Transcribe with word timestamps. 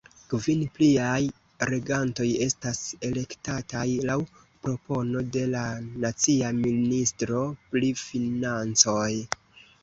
Kvin 0.29 0.61
pliaj 0.77 1.17
regantoj 1.69 2.25
estas 2.45 2.79
elektataj 3.09 3.83
laŭ 4.11 4.15
propono 4.63 5.23
de 5.37 5.45
la 5.53 5.63
nacia 6.07 6.51
ministro 6.63 7.45
pri 7.75 7.93
financoj. 8.07 9.07